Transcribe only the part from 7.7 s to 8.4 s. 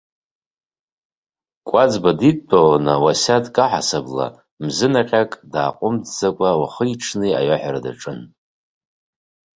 даҿын.